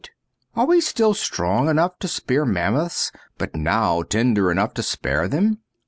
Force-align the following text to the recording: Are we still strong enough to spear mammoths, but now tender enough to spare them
Are 0.55 0.65
we 0.65 0.81
still 0.81 1.13
strong 1.13 1.69
enough 1.69 1.99
to 1.99 2.07
spear 2.07 2.43
mammoths, 2.43 3.11
but 3.37 3.55
now 3.55 4.01
tender 4.01 4.49
enough 4.49 4.73
to 4.73 4.81
spare 4.81 5.27
them 5.27 5.59